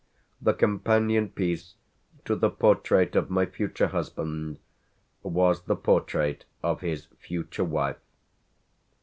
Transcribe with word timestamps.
The 0.41 0.55
companion 0.55 1.29
piece 1.29 1.75
to 2.25 2.35
the 2.35 2.49
portrait 2.49 3.15
of 3.15 3.29
my 3.29 3.45
future 3.45 3.89
husband 3.89 4.57
was 5.21 5.61
the 5.65 5.75
portrait 5.75 6.43
of 6.63 6.81
his 6.81 7.05
future 7.19 7.63
wife. 7.63 7.97